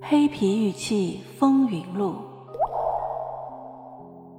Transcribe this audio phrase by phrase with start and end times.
[0.00, 2.14] 黑皮玉器风云录，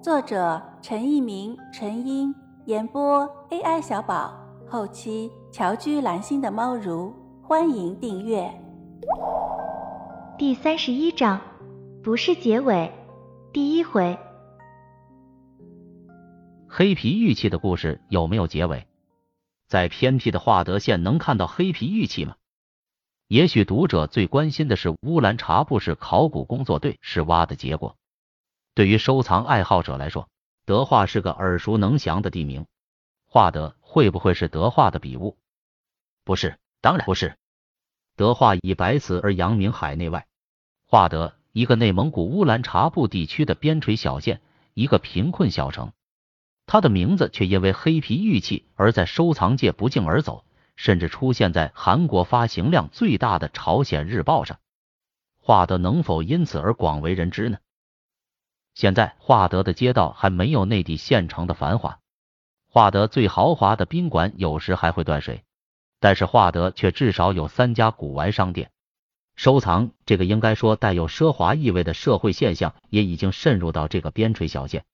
[0.01, 2.33] 作者陈一鸣、陈英，
[2.66, 4.33] 演播 AI 小宝，
[4.66, 8.50] 后期乔居蓝心的猫如，欢迎订阅。
[10.38, 11.41] 第三十一章，
[12.02, 12.89] 不是结尾，
[13.52, 14.18] 第一回。
[16.70, 18.88] 黑皮玉器的故事有没有结尾？
[19.68, 22.36] 在偏僻的化德县能看到黑皮玉器吗？
[23.30, 27.95] 也许读者最关心的是乌兰察布市考古工作队是挖的结果。
[28.73, 30.27] 对于收藏爱好者来说，
[30.66, 32.66] 德化是个耳熟能详的地名。
[33.27, 35.38] 化德会不会是德化的笔误？
[36.23, 37.38] 不是，当然不是。
[38.16, 40.26] 德化以白瓷而扬名海内外。
[40.88, 44.41] 化德，一个内蒙古乌兰察布地区的边陲小县，
[44.73, 45.93] 一个贫困小城，
[46.66, 50.43] 它的名字却因为黑皮玉器而在收藏界不胫而走。
[50.80, 54.60] 甚至出现在韩国发行量最大的《朝鲜日报》上，
[55.38, 57.58] 华德能否因此而广为人知呢？
[58.76, 61.99] 现在华德的街道还没有内地县城的繁华，
[62.70, 65.44] 华德最豪华的宾馆有时还会断水，
[65.99, 68.71] 但是华德却至少有三家古玩商店。
[69.36, 74.86] 收藏这个应该说带有奢华意味的社会现象也已经渗入到这个边陲小县。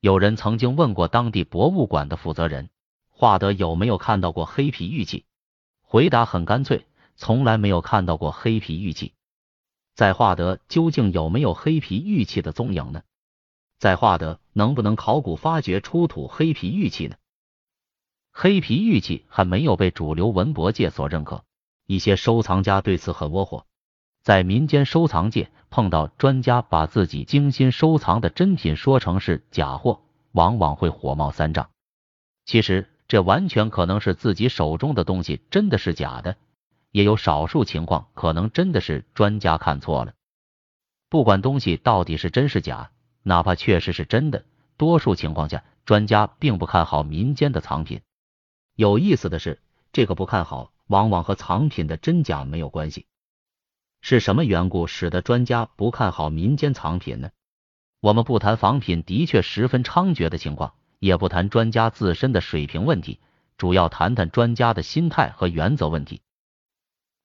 [0.00, 2.68] 有人曾经问过当地博物馆的负责人。
[3.20, 5.24] 华德有没有看到过黑皮玉器？
[5.82, 9.12] 回答很干脆，从来没有看到过黑皮玉器。
[9.96, 13.02] 在华德究竟有没有黑皮玉器的踪影呢？
[13.80, 17.16] 在华德能不能考古发掘出土黑皮玉器呢？
[18.30, 21.42] 黑皮玉器还没有被主流文博界所认可，
[21.86, 23.66] 一些收藏家对此很窝火。
[24.22, 31.70] 在民间收藏界碰到专家把自己精心收藏的珍品说成是假货，往往会火冒三丈。
[32.44, 32.88] 其实。
[33.08, 36.36] 这完全可能是自己手中的东西真的是假的，
[36.92, 40.12] 也有少数情况可能真的是专家看错了。
[41.08, 42.90] 不管东西到底是真是假，
[43.22, 44.44] 哪怕确实是真的，
[44.76, 48.02] 多数情况下专家并不看好民间的藏品。
[48.74, 49.58] 有意思的是，
[49.90, 53.06] 这个不看好往往和藏品的真假没有关系。
[54.02, 57.30] 是什么缘故使得专家不看好民间藏品呢？
[58.00, 60.74] 我们不谈仿品的确十分猖獗的情况。
[60.98, 63.18] 也不谈专家自身的水平问题，
[63.56, 66.20] 主要谈谈专家的心态和原则问题。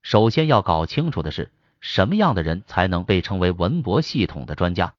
[0.01, 4.93] 首先要搞清楚的是，什么样的人才能被称为文博系统的专家？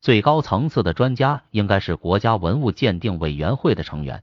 [0.00, 4.22] 最高层次的专家应该是国家文物鉴定委员会的成员。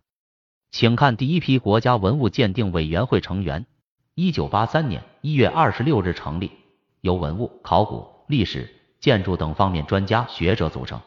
[0.71, 3.65] 请看第一批国家文物鉴定委员会成员，
[4.15, 6.51] 一九八三年一月二十六日成立，
[7.01, 11.01] 由文物、考古、历史、建筑等方面专家学者组成。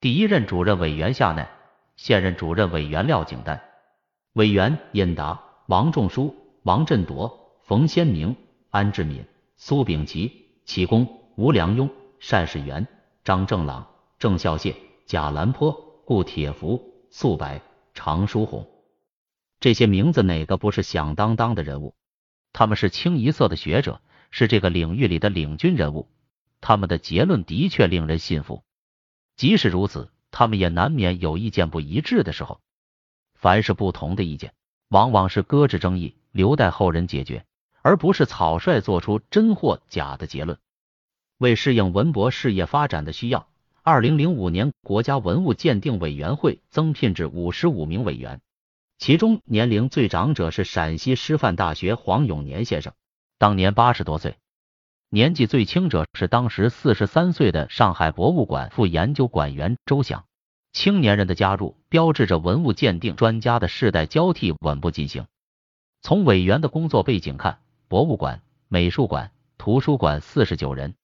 [0.00, 1.48] 第一任主任委员夏奈。
[1.96, 3.62] 现任主任委员廖景丹，
[4.32, 8.36] 委员尹达、王仲书、王振铎、冯先明、
[8.70, 9.24] 安志敏、
[9.56, 11.06] 苏秉琦、启功、
[11.36, 11.88] 吴良庸、
[12.20, 12.86] 单世元、
[13.22, 13.86] 张正朗、
[14.18, 14.74] 郑孝燮、
[15.06, 15.72] 贾兰坡、
[16.04, 17.62] 顾铁福、素白、
[17.94, 18.68] 常书鸿，
[19.60, 21.94] 这些名字哪个不是响当当的人物？
[22.52, 24.00] 他们是清一色的学者，
[24.30, 26.08] 是这个领域里的领军人物。
[26.60, 28.64] 他们的结论的确令人信服。
[29.36, 30.10] 即使如此。
[30.36, 32.60] 他们也难免有意见不一致的时候。
[33.36, 34.52] 凡是不同的意见，
[34.88, 37.44] 往往是搁置争议，留待后人解决，
[37.82, 40.58] 而不是草率做出真或假的结论。
[41.38, 43.46] 为适应文博事业发展的需要，
[43.84, 48.40] 二零零五年国家文物鉴定委员会增聘至五十五名委员，
[48.98, 52.92] 其中年龄最长者是陕西师范大学黄永年先生，
[53.38, 54.36] 当年八十多岁。
[55.14, 60.24] 年纪最轻者是当时四十三岁的上海博物馆副研究馆员周翔。
[60.72, 65.26] 青年人的加入，标志着文物鉴定专家的世代交替稳步进行。
[66.02, 70.96] 从委员的工作背景看，博物馆、美术馆、图书馆四十九人，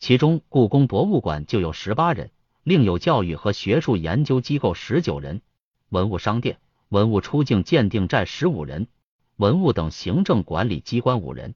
[0.00, 2.32] 其中故宫博物馆就有十八人，
[2.64, 5.40] 另有教育和学术研究机构十九人，
[5.88, 6.58] 文物商店、
[6.88, 8.88] 文物出境鉴定站十五人，
[9.36, 11.54] 文物等行政管理机关五人。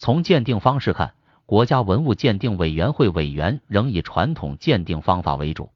[0.00, 1.12] 从鉴定方式看，
[1.44, 5.72] 国家文物鉴定委员会委员仍以传统鉴定方法为主。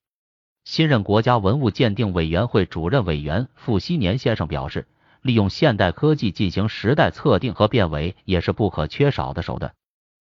[0.65, 4.89] 新任国家文物鉴定委员会主任委员傅熹年先生表示，
[5.21, 9.75] 利用现代科技进行时代测定和辨伪也是不可缺少的手段。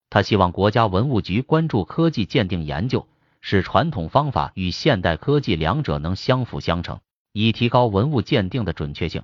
[0.09, 3.07] 他希望国家文物局关注科技鉴定研究，
[3.39, 6.99] 使传统方法与现代科技两者能相辅相成，
[7.31, 9.23] 以提高文物鉴定的准确性。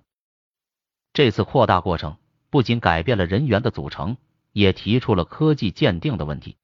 [1.11, 2.15] 这次扩大过程
[2.49, 4.15] 不仅改变了人员的组成。
[4.59, 6.57] 也提出了科技鉴定的问题。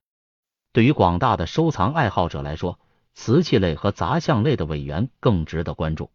[0.73, 2.77] 对于广大的收藏爱好者来说，
[3.13, 6.11] 瓷器类和杂项类的委员更值得关注。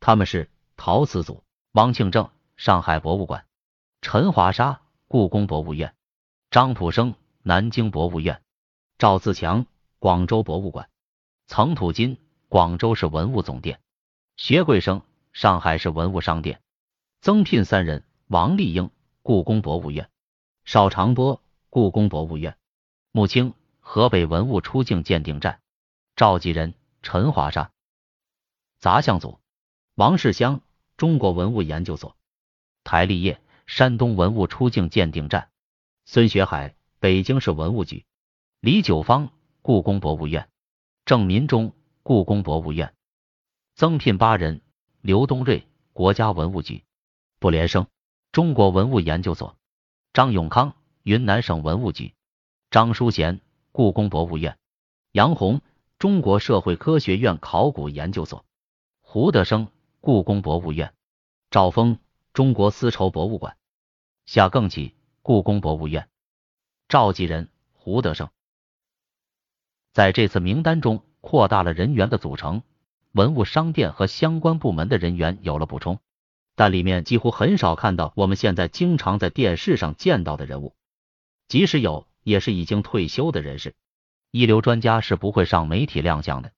[0.00, 3.42] 他们是陶瓷组王庆正，上海博物馆；
[4.00, 5.90] 陈华沙，故宫博物院；
[6.50, 8.38] 张普生，南京博物院；
[8.98, 9.66] 赵自强，
[10.00, 10.86] 广州博物馆；
[11.46, 12.18] 曾土金，
[12.48, 13.76] 广州市文物总店；
[14.36, 15.02] 薛桂生，
[15.32, 16.56] 上海市文物商店；
[17.20, 18.90] 曾聘三人，王丽英，
[19.22, 20.06] 故宫博物院；
[20.64, 22.54] 邵长波，故宫博物院；
[23.12, 25.58] 穆青，河北文物出境鉴定站；
[26.16, 27.70] 召集人陈华沙；
[28.78, 29.38] 杂项组
[29.94, 30.62] 王世香，
[30.96, 32.14] 中国文物研究所；
[32.82, 35.48] 台立业，山东文物出境鉴定站；
[36.06, 38.06] 孙学海，北京市文物局；
[38.60, 40.46] 李九芳，故宫博物院；
[41.04, 42.88] 郑民忠，故宫博物院；
[43.74, 44.62] 增聘八人：
[45.02, 46.84] 刘东瑞，国家文物局；
[47.38, 47.86] 卜连生，
[48.32, 49.54] 中国文物研究所；
[50.14, 52.14] 张永康，云南省文物局；
[52.70, 53.40] 张淑贤，
[53.72, 54.54] 故宫博物院；
[55.10, 55.60] 杨红，
[55.98, 58.44] 中国社会科学院考古研究所；
[59.00, 59.66] 胡德生，
[60.00, 60.90] 故宫博物院；
[61.50, 61.98] 赵峰，
[62.32, 63.56] 中国丝绸博物馆；
[64.24, 66.04] 夏更起，故宫博物院；
[66.86, 68.30] 召集人胡德生。
[69.92, 72.62] 在这次名单中扩大了人员的组成，
[73.10, 75.98] 文物商店和相关部门的人员有了补充，
[76.56, 80.74] 但里面几乎很少看到我们现在经常在电视上见到的人物，
[81.48, 83.74] 即使有，也是已经退休的人士。
[84.30, 86.52] 一流专家是不会上媒体亮相的。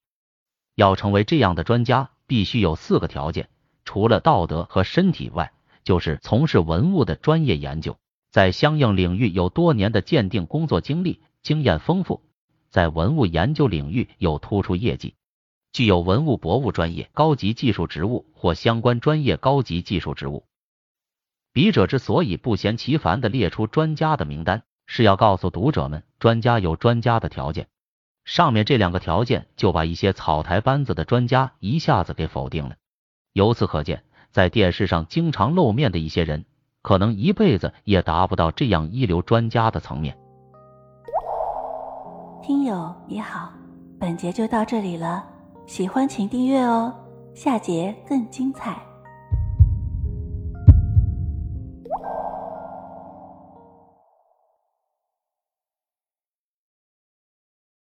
[0.75, 3.49] 要成为这样的专家，必须有四个条件：
[3.85, 5.53] 除了道德和身体外，
[5.85, 7.99] 就是从事文物的专业研究，
[8.31, 12.23] 在相应领域有多年的鉴定工作经历，经验丰富，
[12.69, 15.15] 在文物研究领域有突出业绩，
[15.76, 20.46] 具有文物博物专业高级技术职务或相关专业高级技术职务。
[21.52, 27.69] 笔者之所以不嫌其烦的列出专家的名单，是要告诉读者们，专家有专家的条件。
[28.25, 32.76] 上面这两个条件就把一些草台班子的专家一下子给否定了。
[33.34, 36.46] 由此可见，在电视上经常露面的一些人，
[36.81, 40.17] 可能一辈子也达不到这样一流专家的层面。
[42.43, 43.52] 听友你好，
[44.00, 45.23] 本节就到这里了，
[45.67, 46.95] 喜欢请订阅哦，
[47.35, 48.81] 下节更精彩。